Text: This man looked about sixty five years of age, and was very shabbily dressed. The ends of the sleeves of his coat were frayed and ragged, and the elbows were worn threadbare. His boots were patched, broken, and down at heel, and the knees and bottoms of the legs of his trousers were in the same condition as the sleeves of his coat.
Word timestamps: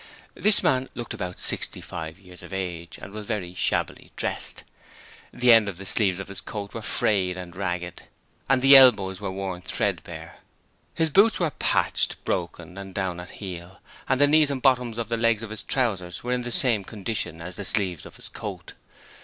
This 0.33 0.63
man 0.63 0.89
looked 0.95 1.13
about 1.13 1.39
sixty 1.39 1.79
five 1.79 2.17
years 2.17 2.41
of 2.41 2.51
age, 2.51 2.97
and 2.99 3.13
was 3.13 3.27
very 3.27 3.53
shabbily 3.53 4.11
dressed. 4.15 4.63
The 5.31 5.53
ends 5.53 5.69
of 5.69 5.77
the 5.77 5.85
sleeves 5.85 6.19
of 6.19 6.27
his 6.29 6.41
coat 6.41 6.73
were 6.73 6.81
frayed 6.81 7.37
and 7.37 7.55
ragged, 7.55 8.01
and 8.49 8.63
the 8.63 8.75
elbows 8.75 9.21
were 9.21 9.29
worn 9.29 9.61
threadbare. 9.61 10.37
His 10.95 11.11
boots 11.11 11.39
were 11.39 11.51
patched, 11.51 12.25
broken, 12.25 12.79
and 12.79 12.95
down 12.95 13.19
at 13.19 13.29
heel, 13.29 13.79
and 14.09 14.19
the 14.19 14.25
knees 14.25 14.49
and 14.49 14.59
bottoms 14.59 14.97
of 14.97 15.09
the 15.09 15.17
legs 15.17 15.43
of 15.43 15.51
his 15.51 15.61
trousers 15.61 16.23
were 16.23 16.31
in 16.33 16.41
the 16.41 16.49
same 16.51 16.83
condition 16.83 17.39
as 17.39 17.55
the 17.55 17.63
sleeves 17.63 18.07
of 18.07 18.15
his 18.15 18.27
coat. 18.27 18.73